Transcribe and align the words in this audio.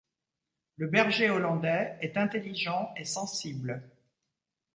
Le 0.77 0.87
Berger 0.87 1.29
hollandais 1.29 1.95
est 2.01 2.17
intelligent 2.17 2.91
et 2.97 3.05
sensible. 3.05 3.87